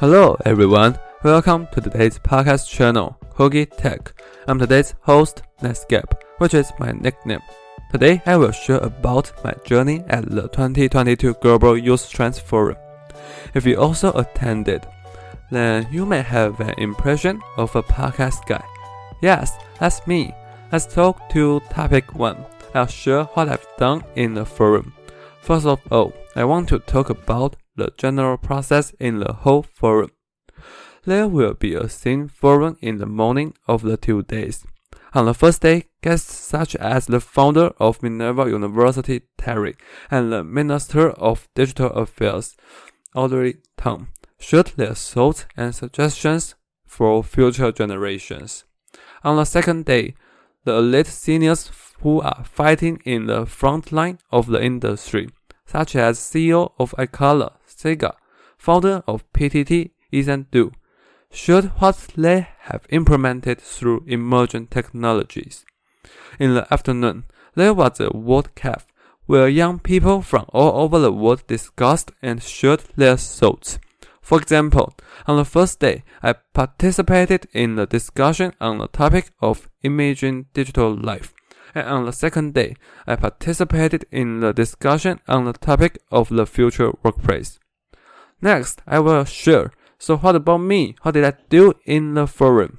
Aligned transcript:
Hello 0.00 0.34
everyone, 0.46 0.98
welcome 1.22 1.68
to 1.72 1.80
today's 1.82 2.18
podcast 2.18 2.70
channel, 2.70 3.18
Corgi 3.34 3.66
Tech. 3.76 4.18
I'm 4.48 4.58
today's 4.58 4.94
host, 5.02 5.42
Netscape, 5.60 6.14
which 6.38 6.54
is 6.54 6.72
my 6.78 6.92
nickname. 6.92 7.42
Today 7.92 8.22
I 8.24 8.38
will 8.38 8.50
share 8.50 8.78
about 8.78 9.30
my 9.44 9.52
journey 9.62 10.02
at 10.08 10.24
the 10.24 10.48
2022 10.48 11.34
Global 11.42 11.76
Youth 11.76 12.08
Trends 12.08 12.38
Forum. 12.38 12.78
If 13.52 13.66
you 13.66 13.78
also 13.78 14.10
attended, 14.14 14.86
then 15.50 15.86
you 15.92 16.06
may 16.06 16.22
have 16.22 16.58
an 16.60 16.72
impression 16.78 17.38
of 17.58 17.76
a 17.76 17.82
podcast 17.82 18.46
guy. 18.46 18.64
Yes, 19.20 19.52
that's 19.78 20.06
me. 20.06 20.34
Let's 20.72 20.86
talk 20.86 21.28
to 21.32 21.60
topic 21.68 22.14
1. 22.14 22.46
I'll 22.74 22.86
share 22.86 23.24
what 23.24 23.50
I've 23.50 23.66
done 23.76 24.02
in 24.16 24.32
the 24.32 24.46
forum. 24.46 24.94
First 25.42 25.66
of 25.66 25.78
all, 25.92 26.14
I 26.34 26.44
want 26.44 26.70
to 26.70 26.78
talk 26.78 27.10
about 27.10 27.56
the 27.80 27.92
general 27.96 28.36
process 28.36 28.92
in 29.00 29.18
the 29.18 29.32
whole 29.32 29.62
forum. 29.62 30.10
There 31.04 31.26
will 31.26 31.54
be 31.54 31.74
a 31.74 31.88
thin 31.88 32.28
forum 32.28 32.76
in 32.80 32.98
the 32.98 33.06
morning 33.06 33.54
of 33.66 33.82
the 33.82 33.96
two 33.96 34.22
days. 34.22 34.66
On 35.14 35.24
the 35.24 35.34
first 35.34 35.62
day, 35.62 35.86
guests 36.02 36.34
such 36.36 36.76
as 36.76 37.06
the 37.06 37.20
founder 37.20 37.72
of 37.78 38.02
Minerva 38.02 38.48
University, 38.48 39.22
Teri, 39.38 39.74
and 40.10 40.30
the 40.30 40.44
Minister 40.44 41.10
of 41.10 41.48
Digital 41.54 41.90
Affairs, 41.90 42.56
Audrey 43.14 43.56
Tang, 43.76 44.08
shared 44.38 44.72
their 44.76 44.94
thoughts 44.94 45.46
and 45.56 45.74
suggestions 45.74 46.54
for 46.86 47.24
future 47.24 47.72
generations. 47.72 48.64
On 49.24 49.36
the 49.36 49.44
second 49.44 49.86
day, 49.86 50.14
the 50.64 50.76
elite 50.76 51.06
seniors 51.06 51.70
who 52.02 52.20
are 52.20 52.44
fighting 52.44 53.00
in 53.04 53.26
the 53.26 53.46
front 53.46 53.90
line 53.92 54.18
of 54.30 54.46
the 54.46 54.62
industry, 54.62 55.28
such 55.66 55.96
as 55.96 56.18
CEO 56.18 56.72
of 56.78 56.94
iKala, 56.98 57.52
Sega, 57.80 58.12
founder 58.58 59.02
of 59.06 59.30
PTT, 59.32 59.90
Ethan 60.12 60.46
Tu, 60.52 60.70
showed 61.32 61.66
what 61.78 61.96
they 62.16 62.48
have 62.60 62.86
implemented 62.90 63.60
through 63.60 64.04
emerging 64.06 64.66
technologies. 64.66 65.64
In 66.38 66.54
the 66.54 66.66
afternoon, 66.72 67.24
there 67.54 67.74
was 67.74 68.00
a 68.00 68.10
World 68.10 68.54
Cafe 68.54 68.86
where 69.26 69.48
young 69.48 69.78
people 69.78 70.22
from 70.22 70.44
all 70.48 70.82
over 70.82 70.98
the 70.98 71.12
world 71.12 71.46
discussed 71.46 72.10
and 72.20 72.42
shared 72.42 72.82
their 72.96 73.16
thoughts. 73.16 73.78
For 74.20 74.40
example, 74.40 74.94
on 75.26 75.36
the 75.36 75.44
first 75.44 75.78
day, 75.78 76.02
I 76.22 76.32
participated 76.32 77.46
in 77.52 77.76
the 77.76 77.86
discussion 77.86 78.52
on 78.60 78.78
the 78.78 78.88
topic 78.88 79.30
of 79.40 79.68
imaging 79.82 80.46
digital 80.52 80.94
life. 80.94 81.32
And 81.74 81.86
on 81.86 82.06
the 82.06 82.12
second 82.12 82.54
day, 82.54 82.74
I 83.06 83.16
participated 83.16 84.04
in 84.10 84.40
the 84.40 84.52
discussion 84.52 85.20
on 85.28 85.44
the 85.44 85.52
topic 85.52 85.98
of 86.10 86.28
the 86.28 86.46
future 86.46 86.90
workplace. 87.04 87.60
Next, 88.42 88.82
I 88.86 88.98
will 89.00 89.24
share. 89.24 89.72
So 89.98 90.16
what 90.16 90.36
about 90.36 90.58
me? 90.58 90.96
What 91.02 91.12
did 91.12 91.24
I 91.24 91.34
do 91.48 91.74
in 91.84 92.14
the 92.14 92.26
forum? 92.26 92.78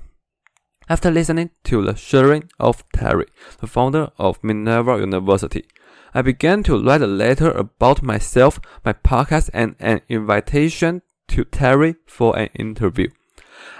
After 0.90 1.12
listening 1.12 1.52
to 1.66 1.84
the 1.86 1.96
sharing 1.96 2.50
of 2.60 2.84
Teri, 2.90 3.28
the 3.60 3.68
founder 3.68 4.10
of 4.18 4.44
Minerva 4.44 4.98
University, 4.98 5.66
I 6.14 6.22
began 6.22 6.64
to 6.64 6.84
write 6.84 7.02
a 7.02 7.08
letter 7.08 7.52
about 7.52 8.02
myself, 8.02 8.60
my 8.84 8.94
podcast, 8.94 9.50
and 9.54 9.76
an 9.80 10.02
invitation 10.10 11.04
to 11.30 11.46
Teri 11.46 11.96
for 12.06 12.38
an 12.38 12.50
interview. 12.56 13.10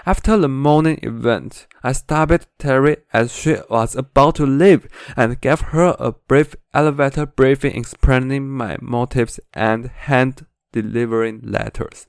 After 0.06 0.36
the 0.36 0.48
morning 0.48 1.00
event, 1.02 1.66
I 1.82 1.92
stopped 1.92 2.46
Teri 2.58 2.98
as 3.12 3.34
she 3.34 3.56
was 3.68 3.96
about 3.96 4.36
to 4.36 4.46
leave 4.46 4.88
and 5.16 5.40
gave 5.40 5.60
her 5.60 5.96
a 5.98 6.12
brief 6.12 6.54
elevator 6.72 7.26
briefing 7.26 7.76
explaining 7.76 8.48
my 8.48 8.78
motives 8.80 9.40
and 9.52 9.86
hand 9.86 10.46
delivering 10.72 11.40
letters. 11.44 12.06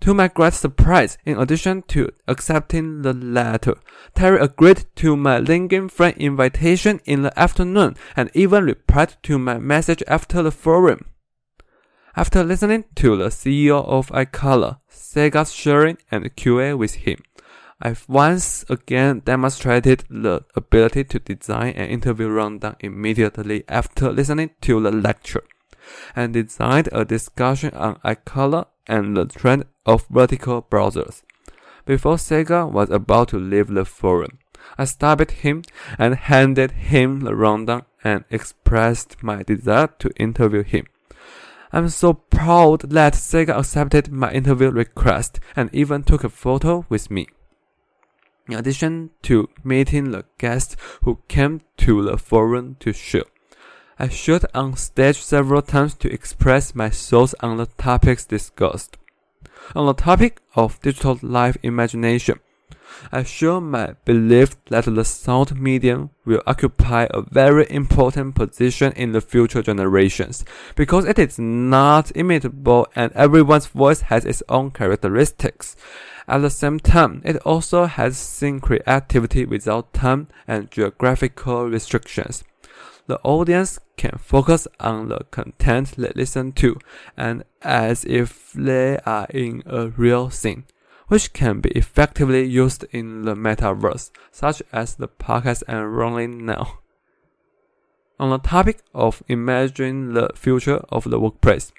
To 0.00 0.14
my 0.14 0.28
great 0.28 0.52
surprise, 0.52 1.16
in 1.24 1.38
addition 1.38 1.82
to 1.88 2.10
accepting 2.28 3.02
the 3.02 3.14
letter, 3.14 3.74
Teri 4.14 4.40
agreed 4.40 4.84
to 4.96 5.16
my 5.16 5.40
LinkedIn 5.40 5.90
friend 5.90 6.16
invitation 6.18 7.00
in 7.04 7.22
the 7.22 7.38
afternoon 7.38 7.96
and 8.14 8.30
even 8.34 8.64
replied 8.64 9.16
to 9.24 9.38
my 9.38 9.58
message 9.58 10.02
after 10.06 10.42
the 10.42 10.50
forum. 10.50 11.06
After 12.14 12.44
listening 12.44 12.84
to 12.96 13.16
the 13.16 13.28
CEO 13.28 13.84
of 13.84 14.08
iKala, 14.08 14.78
Sega's 14.90 15.52
sharing 15.52 15.98
and 16.10 16.24
QA 16.36 16.76
with 16.76 16.94
him, 16.94 17.22
I've 17.80 18.06
once 18.08 18.64
again 18.70 19.20
demonstrated 19.24 20.04
the 20.08 20.42
ability 20.54 21.04
to 21.04 21.18
design 21.18 21.74
an 21.74 21.88
interview 21.88 22.28
rundown 22.28 22.76
immediately 22.80 23.64
after 23.68 24.10
listening 24.10 24.50
to 24.62 24.80
the 24.80 24.90
lecture 24.90 25.42
and 26.14 26.32
designed 26.32 26.88
a 26.92 27.04
discussion 27.04 27.72
on 27.74 27.96
iKala 28.04 28.66
and 28.86 29.16
the 29.16 29.26
trend 29.26 29.64
of 29.84 30.06
vertical 30.08 30.62
browsers. 30.62 31.22
Before 31.84 32.16
Sega 32.16 32.70
was 32.70 32.90
about 32.90 33.28
to 33.28 33.38
leave 33.38 33.68
the 33.68 33.84
forum, 33.84 34.38
I 34.76 34.84
stopped 34.84 35.30
him 35.30 35.62
and 35.98 36.14
handed 36.16 36.72
him 36.72 37.20
the 37.20 37.36
rundown 37.36 37.84
and 38.02 38.24
expressed 38.30 39.22
my 39.22 39.42
desire 39.42 39.88
to 40.00 40.10
interview 40.16 40.62
him. 40.62 40.86
I'm 41.72 41.88
so 41.88 42.14
proud 42.14 42.90
that 42.90 43.14
Sega 43.14 43.58
accepted 43.58 44.10
my 44.12 44.32
interview 44.32 44.70
request 44.70 45.40
and 45.54 45.68
even 45.72 46.02
took 46.02 46.24
a 46.24 46.28
photo 46.28 46.86
with 46.88 47.10
me. 47.10 47.26
In 48.48 48.54
addition 48.54 49.10
to 49.22 49.48
meeting 49.64 50.12
the 50.12 50.24
guests 50.38 50.76
who 51.02 51.18
came 51.28 51.62
to 51.78 52.02
the 52.02 52.16
forum 52.16 52.76
to 52.80 52.92
share, 52.92 53.24
I 53.98 54.08
showed 54.08 54.44
on 54.52 54.76
stage 54.76 55.22
several 55.22 55.62
times 55.62 55.94
to 55.94 56.12
express 56.12 56.74
my 56.74 56.90
thoughts 56.90 57.34
on 57.40 57.56
the 57.56 57.64
topics 57.64 58.26
discussed. 58.26 58.98
On 59.74 59.86
the 59.86 59.94
topic 59.94 60.42
of 60.54 60.78
digital 60.82 61.18
life 61.22 61.56
imagination, 61.62 62.40
I 63.10 63.22
show 63.22 63.58
my 63.58 63.94
belief 64.04 64.62
that 64.66 64.84
the 64.84 65.04
sound 65.04 65.58
medium 65.58 66.10
will 66.26 66.42
occupy 66.46 67.06
a 67.08 67.22
very 67.22 67.66
important 67.70 68.34
position 68.34 68.92
in 68.92 69.12
the 69.12 69.22
future 69.22 69.62
generations 69.62 70.44
because 70.74 71.06
it 71.06 71.18
is 71.18 71.38
not 71.38 72.12
imitable 72.14 72.88
and 72.94 73.12
everyone's 73.12 73.66
voice 73.66 74.02
has 74.02 74.26
its 74.26 74.42
own 74.50 74.72
characteristics. 74.72 75.74
At 76.28 76.42
the 76.42 76.50
same 76.50 76.80
time, 76.80 77.22
it 77.24 77.36
also 77.46 77.86
has 77.86 78.18
seen 78.18 78.60
creativity 78.60 79.46
without 79.46 79.94
time 79.94 80.28
and 80.46 80.70
geographical 80.70 81.64
restrictions 81.64 82.44
the 83.06 83.20
audience 83.22 83.78
can 83.96 84.18
focus 84.18 84.66
on 84.80 85.08
the 85.08 85.20
content 85.30 85.92
they 85.96 86.12
listen 86.14 86.52
to 86.52 86.76
and 87.16 87.44
as 87.62 88.04
if 88.04 88.52
they 88.52 88.98
are 89.06 89.26
in 89.30 89.62
a 89.66 89.88
real 89.88 90.30
scene, 90.30 90.64
which 91.08 91.32
can 91.32 91.60
be 91.60 91.70
effectively 91.70 92.44
used 92.44 92.84
in 92.90 93.22
the 93.22 93.34
metaverse, 93.34 94.10
such 94.30 94.62
as 94.72 94.94
the 94.94 95.08
podcast 95.08 95.62
I'm 95.68 95.84
running 95.92 96.44
now. 96.44 96.80
On 98.18 98.30
the 98.30 98.38
topic 98.38 98.82
of 98.94 99.22
imagining 99.28 100.14
the 100.14 100.30
future 100.34 100.82
of 100.88 101.04
the 101.04 101.20
workplace, 101.20 101.72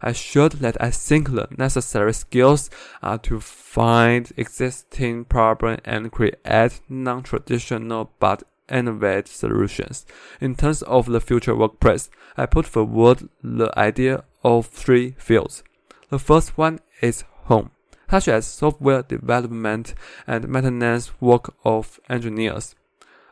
I 0.00 0.12
showed 0.12 0.52
that 0.52 0.76
I 0.80 0.90
think 0.90 1.30
the 1.30 1.46
necessary 1.56 2.12
skills 2.12 2.70
are 3.02 3.18
to 3.18 3.38
find 3.38 4.32
existing 4.36 5.26
problems 5.26 5.80
and 5.84 6.10
create 6.10 6.80
non-traditional 6.88 8.10
but 8.18 8.42
innovate 8.72 9.28
solutions. 9.28 10.06
In 10.40 10.54
terms 10.54 10.82
of 10.82 11.06
the 11.06 11.20
future 11.20 11.54
workplace, 11.54 12.10
I 12.36 12.46
put 12.46 12.66
forward 12.66 13.28
the 13.42 13.70
idea 13.78 14.24
of 14.42 14.66
three 14.66 15.14
fields. 15.18 15.62
The 16.08 16.18
first 16.18 16.56
one 16.58 16.80
is 17.00 17.24
home, 17.44 17.70
such 18.10 18.28
as 18.28 18.46
software 18.46 19.02
development 19.02 19.94
and 20.26 20.48
maintenance 20.48 21.12
work 21.20 21.54
of 21.64 22.00
engineers, 22.08 22.74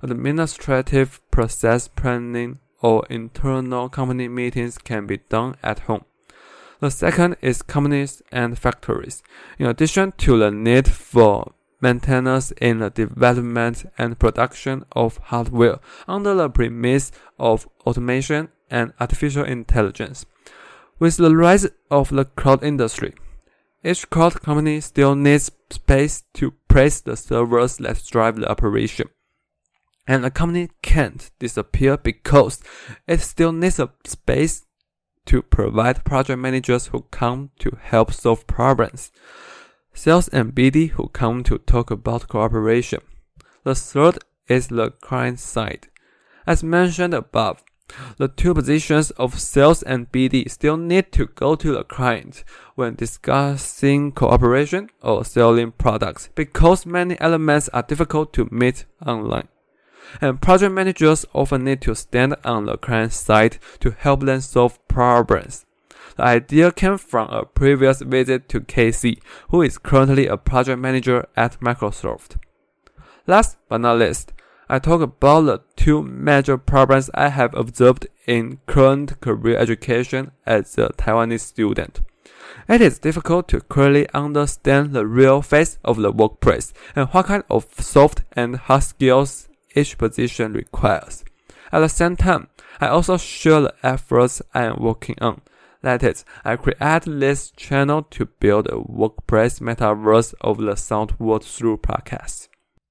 administrative 0.02 1.20
process 1.30 1.88
planning, 1.88 2.58
or 2.82 3.04
internal 3.10 3.88
company 3.88 4.28
meetings 4.28 4.78
can 4.78 5.06
be 5.06 5.18
done 5.28 5.54
at 5.62 5.80
home. 5.80 6.04
The 6.80 6.90
second 6.90 7.36
is 7.42 7.60
companies 7.60 8.22
and 8.32 8.59
factories. 8.59 9.22
In 9.59 9.66
addition 9.66 10.12
to 10.18 10.38
the 10.38 10.50
need 10.50 10.88
for 10.88 11.53
maintenance 11.80 12.53
in 12.53 12.78
the 12.78 12.91
development 12.91 13.86
and 13.98 14.18
production 14.18 14.84
of 14.92 15.16
hardware 15.16 15.78
under 16.06 16.34
the 16.34 16.48
premise 16.50 17.12
of 17.38 17.68
automation 17.86 18.48
and 18.71 18.92
artificial 19.00 19.44
intelligence. 19.44 20.27
With 20.98 21.16
the 21.16 21.34
rise 21.34 21.66
of 21.91 22.10
the 22.10 22.24
cloud 22.24 22.62
industry, 22.62 23.15
each 23.82 24.10
cloud 24.10 24.42
company 24.42 24.80
still 24.80 25.15
needs 25.15 25.50
space 25.71 26.24
to 26.34 26.53
place 26.68 27.00
the 27.00 27.16
servers 27.16 27.78
that 27.78 28.03
drive 28.10 28.36
the 28.36 28.50
operation. 28.50 29.09
And 30.06 30.24
a 30.24 30.30
company 30.30 30.68
can't 30.82 31.30
disappear 31.38 31.97
because 31.97 32.62
it 33.06 33.21
still 33.21 33.53
needs 33.53 33.78
a 33.78 33.91
space 34.04 34.66
to 35.27 35.42
provide 35.42 36.04
project 36.04 36.38
managers 36.38 36.88
who 36.88 37.06
come 37.10 37.50
to 37.60 37.78
help 37.80 38.12
solve 38.12 38.47
problems 38.47 39.12
sales 39.92 40.28
and 40.28 40.54
BD 40.54 40.91
who 40.91 41.09
come 41.09 41.42
to 41.45 41.59
talk 41.59 41.91
about 41.91 42.28
cooperation. 42.28 43.01
The 43.65 43.75
third 43.75 44.19
is 44.48 44.69
the 44.69 44.91
client 44.91 45.41
side. 45.41 45.89
As 46.47 46.63
mentioned 46.63 47.15
above, 47.15 47.63
The 48.19 48.28
two 48.28 48.54
positions 48.54 49.10
of 49.13 49.41
sales 49.41 49.83
and 49.83 50.10
BD 50.13 50.51
still 50.51 50.77
need 50.77 51.13
to 51.13 51.27
go 51.27 51.54
to 51.57 51.72
the 51.72 51.84
client 51.84 52.45
when 52.75 52.95
discussing 52.95 54.13
cooperation 54.13 54.91
or 55.03 55.25
selling 55.25 55.72
products 55.72 56.28
because 56.34 56.87
many 56.87 57.21
elements 57.21 57.69
are 57.71 57.83
difficult 57.83 58.33
to 58.34 58.48
meet 58.51 58.84
online. 59.04 59.48
And 60.21 60.41
project 60.41 60.72
managers 60.72 61.25
often 61.33 61.65
need 61.65 61.83
to 61.83 61.95
stand 61.95 62.34
on 62.45 62.66
the 62.66 62.77
client 62.77 63.13
side 63.13 63.59
to 63.81 63.91
help 63.91 64.21
them 64.21 64.41
solve 64.41 64.78
problems. 64.89 65.66
The 66.20 66.26
idea 66.26 66.70
came 66.70 66.98
from 66.98 67.30
a 67.30 67.46
previous 67.46 68.02
visit 68.02 68.46
to 68.50 68.60
Casey, 68.60 69.22
who 69.48 69.62
is 69.62 69.78
currently 69.78 70.26
a 70.26 70.36
project 70.36 70.78
manager 70.78 71.26
at 71.34 71.58
Microsoft. 71.60 72.36
Last 73.26 73.56
but 73.70 73.80
not 73.80 74.00
least, 74.00 74.34
I 74.68 74.80
talk 74.80 75.00
about 75.00 75.40
the 75.46 75.62
two 75.76 76.02
major 76.02 76.58
problems 76.58 77.08
I 77.14 77.30
have 77.30 77.54
observed 77.54 78.06
in 78.26 78.58
current 78.66 79.18
career 79.22 79.56
education 79.56 80.32
as 80.44 80.76
a 80.76 80.90
Taiwanese 80.90 81.40
student. 81.40 82.02
It 82.68 82.82
is 82.82 82.98
difficult 82.98 83.48
to 83.48 83.62
clearly 83.62 84.06
understand 84.12 84.92
the 84.92 85.06
real 85.06 85.40
face 85.40 85.78
of 85.82 85.96
the 85.96 86.12
workplace 86.12 86.74
and 86.94 87.08
what 87.08 87.28
kind 87.28 87.44
of 87.48 87.66
soft 87.78 88.24
and 88.32 88.56
hard 88.56 88.82
skills 88.82 89.48
each 89.74 89.96
position 89.96 90.52
requires. 90.52 91.24
At 91.72 91.80
the 91.80 91.88
same 91.88 92.16
time, 92.16 92.48
I 92.78 92.88
also 92.88 93.16
share 93.16 93.62
the 93.62 93.74
efforts 93.82 94.42
I 94.52 94.64
am 94.64 94.82
working 94.82 95.16
on. 95.22 95.40
That 95.82 96.03
is, 96.03 96.24
I 96.44 96.56
create 96.56 97.04
this 97.06 97.50
channel 97.53 98.03
to 98.10 98.27
build 98.27 98.66
a 98.66 98.77
WordPress 98.77 99.60
metaverse 99.60 100.34
of 100.42 100.59
the 100.59 100.77
sound 100.77 101.18
world 101.18 101.44
through 101.44 101.78
podcasts. 101.78 102.48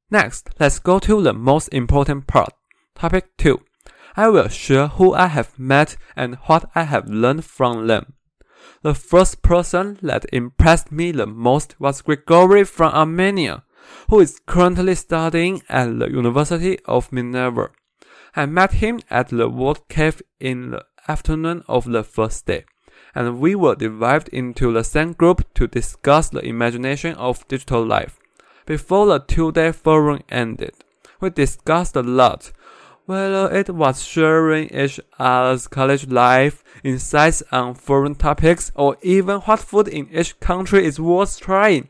Next, 0.10 0.50
let's 0.60 0.80
go 0.80 0.98
to 1.00 1.22
the 1.22 1.34
most 1.34 1.68
important 1.68 2.26
part. 2.26 2.54
Topic 2.96 3.38
2. 3.38 3.60
I 4.18 4.30
will 4.30 4.48
share 4.48 4.88
who 4.88 5.14
I 5.14 5.28
have 5.28 5.58
met 5.60 5.98
and 6.16 6.36
what 6.48 6.70
I 6.74 6.84
have 6.84 7.08
learned 7.08 7.46
from 7.46 7.86
them. 7.86 8.14
The 8.82 8.96
first 8.96 9.44
person 9.44 10.00
that 10.02 10.26
impressed 10.34 10.92
me 10.92 11.12
the 11.12 11.28
most 11.28 11.80
was 11.80 12.02
Grigory 12.02 12.64
from 12.64 12.94
Armenia, 12.94 13.64
who 14.10 14.20
is 14.20 14.42
currently 14.46 14.96
studying 14.96 15.62
at 15.70 16.00
the 16.00 16.10
University 16.10 16.80
of 16.86 17.12
Minerva. 17.12 17.70
I 18.36 18.46
met 18.48 18.74
him 18.74 19.00
at 19.10 19.30
the 19.30 19.48
World 19.48 19.88
Cafe 19.90 20.22
in 20.40 20.72
the 20.72 20.86
afternoon 21.08 21.64
of 21.68 21.86
the 21.86 22.04
first 22.04 22.46
day, 22.46 22.66
and 23.16 23.40
we 23.40 23.56
were 23.56 23.76
divided 23.76 24.30
into 24.30 24.72
the 24.74 24.84
same 24.84 25.14
group 25.14 25.52
to 25.56 25.68
discuss 25.68 26.30
the 26.30 26.46
imagination 26.46 27.16
of 27.16 27.48
digital 27.48 27.86
life. 27.86 28.20
Before 28.66 29.08
the 29.08 29.20
two-day 29.20 29.72
forum 29.72 30.22
ended, 30.30 30.76
we 31.20 31.30
discussed 31.30 31.96
a 31.96 32.02
lot, 32.02 32.52
whether 33.06 33.52
it 33.54 33.70
was 33.70 34.04
sharing 34.04 34.70
each 34.70 35.00
other's 35.18 35.68
college 35.68 36.08
life, 36.08 36.64
insights 36.84 37.42
on 37.52 37.74
foreign 37.74 38.16
topics, 38.16 38.72
or 38.76 38.98
even 39.02 39.40
what 39.42 39.60
food 39.60 39.88
in 39.88 40.08
each 40.12 40.40
country 40.40 40.86
is 40.86 41.00
worth 41.00 41.40
trying. 41.40 41.90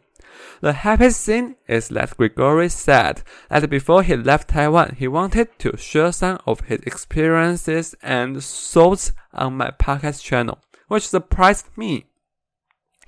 The 0.62 0.74
happiest 0.74 1.26
thing 1.26 1.56
is 1.68 1.90
that 1.90 2.16
Grigory 2.16 2.70
said 2.70 3.24
that 3.50 3.70
before 3.70 4.04
he 4.04 4.16
left 4.16 4.50
Taiwan, 4.50 4.96
he 4.98 5.08
wanted 5.08 5.58
to 5.60 5.78
share 5.78 6.12
some 6.12 6.40
of 6.46 6.62
his 6.62 6.80
experiences 6.82 7.96
and 8.02 8.42
thoughts 8.42 9.12
on 9.34 9.58
my 9.58 9.72
podcast 9.72 10.24
channel, 10.24 10.60
which 10.90 11.08
surprised 11.08 11.66
me. 11.78 12.06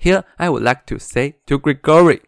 Here, 0.00 0.24
I 0.38 0.48
would 0.48 0.62
like 0.62 0.86
to 0.86 0.98
say 0.98 1.36
to 1.46 1.58
Grigory, 1.58 2.22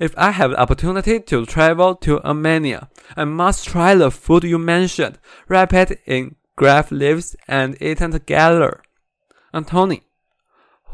if 0.00 0.14
I 0.16 0.30
have 0.30 0.52
the 0.52 0.60
opportunity 0.60 1.20
to 1.20 1.46
travel 1.46 1.94
to 1.96 2.24
Armenia, 2.24 2.88
I 3.16 3.24
must 3.24 3.66
try 3.66 3.94
the 3.94 4.10
food 4.10 4.44
you 4.44 4.58
mentioned, 4.58 5.18
wrapped 5.48 5.92
in 6.06 6.36
grape 6.56 6.90
leaves 6.90 7.36
and 7.48 7.80
eaten 7.80 8.10
together. 8.12 8.82
Anthony, 9.52 10.02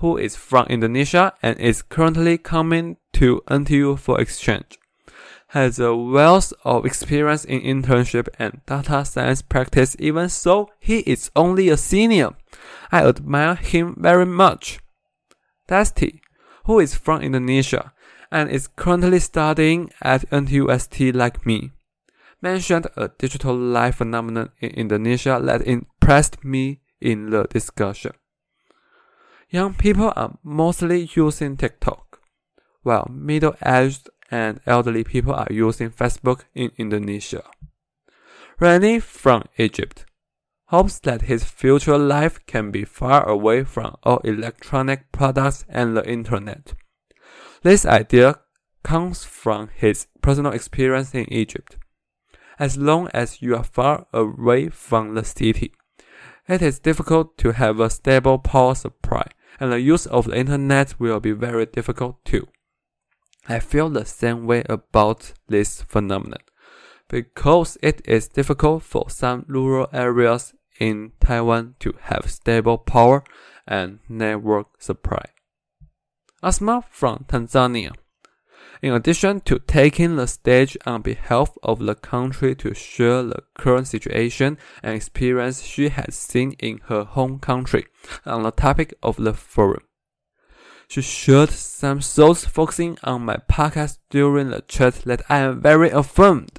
who 0.01 0.17
is 0.17 0.37
from 0.37 0.67
Indonesia 0.67 1.33
and 1.43 1.59
is 1.59 1.83
currently 1.83 2.39
coming 2.39 2.97
to 3.15 3.43
NTU 3.49 3.99
for 3.99 4.21
exchange, 4.21 4.79
has 5.51 5.81
a 5.81 5.95
wealth 5.95 6.53
of 6.65 6.87
experience 6.87 7.45
in 7.45 7.61
internship 7.61 8.29
and 8.39 8.61
data 8.67 9.05
science 9.05 9.43
practice 9.43 9.97
even 9.99 10.29
so 10.29 10.71
he 10.79 11.01
is 11.01 11.31
only 11.35 11.69
a 11.69 11.77
senior. 11.77 12.31
I 12.93 13.05
admire 13.05 13.57
him 13.57 13.97
very 13.99 14.27
much. 14.27 14.79
Desti, 15.69 16.21
who 16.67 16.79
is 16.79 16.95
from 16.95 17.23
Indonesia, 17.23 17.93
and 18.31 18.49
is 18.49 18.69
currently 18.69 19.19
studying 19.19 19.91
at 20.01 20.29
NTUST 20.31 21.15
like 21.15 21.45
me, 21.45 21.73
mentioned 22.41 22.87
a 22.97 23.09
digital 23.19 23.57
life 23.57 23.97
phenomenon 23.97 24.51
in 24.61 24.71
Indonesia 24.71 25.41
that 25.43 25.67
impressed 25.67 26.45
me 26.45 26.81
in 27.01 27.31
the 27.31 27.45
discussion. 27.45 28.13
Young 29.49 29.75
people 29.75 30.13
are 30.15 30.39
mostly 30.45 31.11
using 31.15 31.57
TikTok, 31.57 32.21
while 32.83 33.11
middle-aged 33.11 34.09
and 34.31 34.61
elderly 34.67 35.05
people 35.05 35.35
are 35.35 35.49
using 35.51 35.91
Facebook 35.91 36.45
in 36.55 36.71
Indonesia. 36.79 37.45
Rany 38.61 39.01
from 39.01 39.45
Egypt 39.57 40.05
hopes 40.71 41.01
that 41.01 41.23
his 41.23 41.43
future 41.43 41.99
life 41.99 42.39
can 42.47 42.71
be 42.71 42.85
far 42.85 43.29
away 43.29 43.65
from 43.65 43.97
all 44.05 44.19
electronic 44.19 45.11
products 45.11 45.65
and 45.69 45.97
the 45.97 46.09
internet. 46.09 46.75
This 47.63 47.85
idea 47.85 48.39
comes 48.85 49.25
from 49.25 49.69
his 49.75 50.07
personal 50.23 50.53
experience 50.53 51.13
in 51.13 51.31
Egypt. 51.33 51.77
As 52.59 52.77
long 52.77 53.09
as 53.13 53.43
you 53.43 53.57
are 53.57 53.65
far 53.65 54.07
away 54.13 54.69
from 54.69 55.15
the 55.15 55.25
city, 55.25 55.73
it 56.49 56.63
is 56.63 56.79
difficult 56.79 57.37
to 57.39 57.53
have 57.53 57.81
a 57.81 57.91
stable 57.91 58.39
power 58.39 58.77
supply, 58.77 59.27
and 59.59 59.73
the 59.73 59.81
use 59.81 60.07
of 60.07 60.27
the 60.27 60.39
internet 60.39 61.01
will 61.01 61.19
be 61.19 61.33
very 61.33 61.67
difficult 61.67 62.25
too. 62.25 62.47
I 63.49 63.59
feel 63.59 63.89
the 63.89 64.05
same 64.05 64.47
way 64.47 64.65
about 64.69 65.33
this 65.49 65.83
phenomenon 65.83 66.41
because 67.09 67.77
it 67.83 68.01
is 68.05 68.29
difficult 68.29 68.83
for 68.83 69.11
some 69.11 69.45
rural 69.49 69.89
areas 69.93 70.55
in 70.79 71.13
Taiwan 71.21 71.75
to 71.81 71.95
have 72.03 72.31
stable 72.31 72.79
power 72.79 73.25
and 73.67 73.99
network 74.09 74.81
supply. 74.81 75.25
Asma 76.43 76.85
from 76.91 77.25
Tanzania. 77.29 77.93
In 78.83 78.95
addition 78.95 79.43
to 79.43 79.59
taking 79.59 80.17
the 80.17 80.27
stage 80.27 80.77
on 80.87 81.03
behalf 81.03 81.51
of 81.63 81.81
the 81.81 81.95
country 81.95 82.55
to 82.57 82.73
share 82.73 83.23
the 83.23 83.43
current 83.59 83.89
situation 83.89 84.57
and 84.83 84.95
experience 84.95 85.63
she 85.63 85.91
has 85.91 86.15
seen 86.15 86.53
in 86.53 86.79
her 86.87 87.05
home 87.05 87.39
country 87.41 87.87
on 88.25 88.43
the 88.43 88.51
topic 88.51 88.95
of 89.03 89.17
the 89.17 89.35
forum. 89.35 89.83
She 90.91 91.03
shared 91.03 91.51
some 91.51 92.01
thoughts 92.01 92.45
focusing 92.45 92.99
on 93.05 93.25
my 93.25 93.37
podcast 93.37 93.99
during 94.11 94.51
the 94.51 94.61
chat 94.63 94.95
that 95.05 95.23
I 95.29 95.39
am 95.39 95.63
very 95.63 95.89
affirmed. 95.89 96.59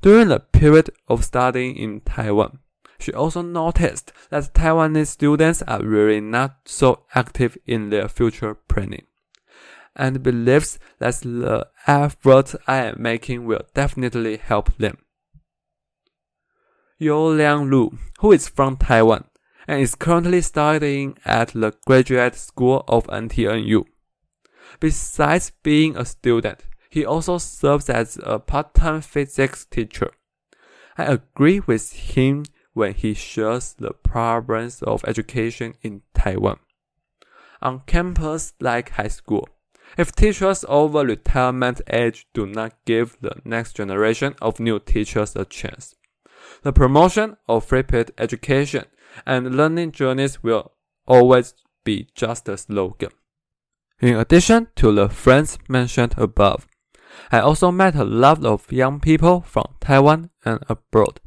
During 0.00 0.28
the 0.28 0.38
period 0.38 0.90
of 1.08 1.24
studying 1.24 1.74
in 1.74 2.02
Taiwan, 2.02 2.60
she 3.00 3.12
also 3.12 3.42
noticed 3.42 4.12
that 4.30 4.54
Taiwanese 4.54 5.08
students 5.08 5.60
are 5.62 5.82
really 5.82 6.20
not 6.20 6.58
so 6.66 7.04
active 7.16 7.58
in 7.66 7.90
their 7.90 8.06
future 8.06 8.54
planning 8.54 9.06
and 9.96 10.22
believes 10.22 10.78
that 11.00 11.16
the 11.16 11.66
effort 11.88 12.54
I 12.68 12.76
am 12.76 13.02
making 13.02 13.44
will 13.44 13.62
definitely 13.74 14.36
help 14.36 14.76
them. 14.76 14.98
You 16.96 17.18
Liang 17.18 17.68
Lu, 17.68 17.98
who 18.20 18.30
is 18.30 18.46
from 18.46 18.76
Taiwan 18.76 19.24
and 19.66 19.80
is 19.80 19.94
currently 19.94 20.40
studying 20.40 21.16
at 21.24 21.48
the 21.48 21.72
graduate 21.86 22.34
school 22.34 22.84
of 22.88 23.06
NTNU. 23.06 23.84
Besides 24.80 25.52
being 25.62 25.96
a 25.96 26.04
student, 26.04 26.64
he 26.88 27.04
also 27.04 27.38
serves 27.38 27.88
as 27.88 28.18
a 28.22 28.38
part-time 28.38 29.00
physics 29.00 29.64
teacher. 29.64 30.10
I 30.98 31.04
agree 31.04 31.60
with 31.60 31.92
him 31.92 32.44
when 32.74 32.94
he 32.94 33.14
shares 33.14 33.74
the 33.74 33.92
problems 33.92 34.82
of 34.82 35.04
education 35.06 35.74
in 35.82 36.02
Taiwan. 36.14 36.58
On 37.60 37.80
campus 37.86 38.54
like 38.60 38.90
high 38.90 39.08
school, 39.08 39.48
if 39.96 40.12
teachers 40.12 40.64
over 40.68 41.04
retirement 41.04 41.80
age 41.88 42.26
do 42.32 42.46
not 42.46 42.74
give 42.84 43.16
the 43.20 43.36
next 43.44 43.76
generation 43.76 44.34
of 44.40 44.58
new 44.58 44.78
teachers 44.78 45.36
a 45.36 45.44
chance, 45.44 45.94
the 46.62 46.72
promotion 46.72 47.36
of 47.48 47.64
free 47.64 47.82
paid 47.82 48.12
education 48.18 48.84
and 49.26 49.56
learning 49.56 49.92
journeys 49.92 50.42
will 50.42 50.72
always 51.06 51.54
be 51.84 52.08
just 52.14 52.48
a 52.48 52.56
slogan. 52.56 53.10
In 54.00 54.16
addition 54.16 54.68
to 54.76 54.92
the 54.92 55.08
friends 55.08 55.58
mentioned 55.68 56.14
above, 56.16 56.66
I 57.30 57.40
also 57.40 57.70
met 57.70 57.94
a 57.94 58.04
lot 58.04 58.44
of 58.44 58.70
young 58.72 59.00
people 59.00 59.42
from 59.42 59.74
Taiwan 59.80 60.30
and 60.44 60.60
abroad 60.68 61.20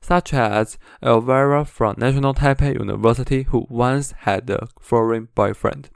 such 0.00 0.32
as 0.32 0.78
Elvira 1.02 1.64
from 1.64 1.94
National 1.98 2.34
Taipei 2.34 2.74
University 2.74 3.42
who 3.44 3.66
once 3.68 4.12
had 4.20 4.48
a 4.50 4.68
foreign 4.80 5.28
boyfriend. 5.34 5.90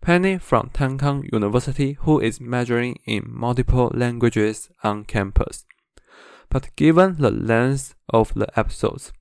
Penny 0.00 0.38
from 0.38 0.70
Tamkang 0.70 1.30
University 1.32 1.92
who 2.00 2.20
is 2.20 2.40
majoring 2.40 2.98
in 3.04 3.24
multiple 3.26 3.90
languages 3.94 4.68
on 4.82 5.04
campus. 5.04 5.64
But 6.48 6.74
given 6.76 7.16
the 7.18 7.30
length 7.30 7.94
of 8.08 8.34
the 8.34 8.48
episodes, 8.58 9.12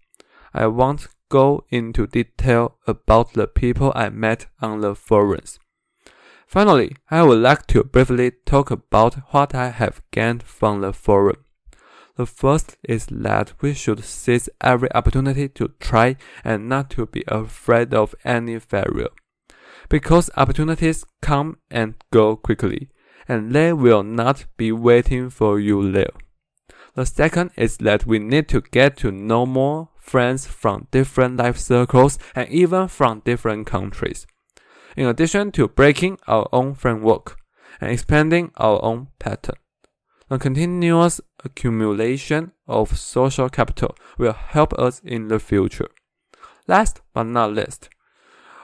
I 0.54 0.68
won't 0.68 1.08
go 1.32 1.64
into 1.70 2.06
detail 2.06 2.78
about 2.86 3.34
the 3.34 3.48
people 3.48 3.92
I 3.96 4.10
met 4.10 4.48
on 4.62 4.82
the 4.82 4.94
forums. 4.94 5.58
Finally, 6.46 6.98
I 7.10 7.24
would 7.24 7.40
like 7.40 7.66
to 7.68 7.86
briefly 7.86 8.32
talk 8.46 8.70
about 8.70 9.16
what 9.34 9.56
I 9.56 9.70
have 9.70 10.02
gained 10.12 10.44
from 10.44 10.82
the 10.82 10.92
forum. 10.92 11.38
The 12.18 12.26
first 12.26 12.76
is 12.84 13.08
that 13.10 13.54
we 13.62 13.74
should 13.74 14.04
seize 14.04 14.50
every 14.60 14.92
opportunity 14.94 15.48
to 15.48 15.70
try 15.80 16.18
and 16.44 16.68
not 16.68 16.90
to 16.92 17.06
be 17.06 17.24
afraid 17.30 17.94
of 17.94 18.14
any 18.26 18.60
failure. 18.60 19.14
Because 19.88 20.30
opportunities 20.36 21.06
come 21.22 21.58
and 21.70 21.96
go 22.12 22.36
quickly, 22.36 22.90
and 23.30 23.54
they 23.54 23.72
will 23.72 24.04
not 24.04 24.46
be 24.58 24.74
waiting 24.74 25.30
for 25.30 25.58
you 25.58 25.90
there. 25.92 26.12
The 26.96 27.06
second 27.06 27.52
is 27.56 27.78
that 27.78 28.06
we 28.06 28.20
need 28.20 28.50
to 28.50 28.60
get 28.60 28.98
to 28.98 29.12
know 29.12 29.46
more 29.46 29.91
friends 30.02 30.46
from 30.48 30.88
different 30.92 31.38
life 31.38 31.58
circles 31.58 32.20
and 32.36 32.50
even 32.50 32.88
from 32.88 33.22
different 33.24 33.68
countries. 33.68 34.28
In 34.98 35.08
addition 35.08 35.52
to 35.54 35.70
breaking 35.70 36.18
our 36.28 36.50
own 36.52 36.74
framework 36.74 37.38
and 37.80 37.92
expanding 37.92 38.52
our 38.58 38.84
own 38.84 39.08
pattern, 39.20 39.56
the 40.28 40.38
continuous 40.38 41.22
accumulation 41.46 42.52
of 42.68 42.98
social 42.98 43.50
capital 43.50 43.96
will 44.18 44.34
help 44.34 44.74
us 44.74 45.02
in 45.06 45.28
the 45.28 45.40
future. 45.40 45.90
Last 46.68 47.02
but 47.14 47.24
not 47.24 47.54
least, 47.54 47.90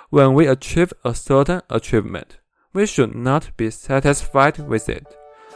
when 0.10 0.34
we 0.34 0.48
achieve 0.48 0.94
a 1.04 1.14
certain 1.14 1.62
achievement, 1.70 2.38
we 2.74 2.86
should 2.86 3.16
not 3.16 3.52
be 3.58 3.70
satisfied 3.70 4.60
with 4.60 4.90
it, 4.90 5.06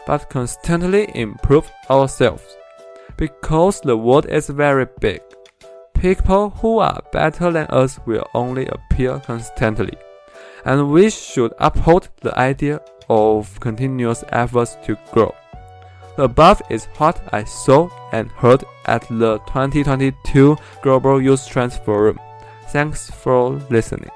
but 0.05 0.29
constantly 0.29 1.09
improve 1.15 1.69
ourselves 1.89 2.43
because 3.17 3.81
the 3.81 3.95
world 3.95 4.25
is 4.25 4.49
very 4.49 4.87
big. 4.99 5.21
People 6.01 6.49
who 6.49 6.79
are 6.79 6.99
better 7.11 7.51
than 7.51 7.67
us 7.67 7.99
will 8.07 8.27
only 8.33 8.65
appear 8.65 9.19
constantly, 9.19 9.95
and 10.65 10.89
we 10.89 11.11
should 11.11 11.53
uphold 11.59 12.09
the 12.21 12.35
idea 12.39 12.81
of 13.07 13.59
continuous 13.59 14.23
efforts 14.29 14.77
to 14.83 14.97
grow. 15.11 15.31
The 16.17 16.23
above 16.23 16.59
is 16.71 16.85
what 16.97 17.21
I 17.31 17.43
saw 17.43 17.89
and 18.11 18.31
heard 18.31 18.63
at 18.87 19.03
the 19.09 19.37
2022 19.45 20.57
Global 20.81 21.21
Youth 21.21 21.47
Trends 21.47 21.77
Forum. 21.77 22.19
Thanks 22.69 23.11
for 23.11 23.51
listening. 23.69 24.09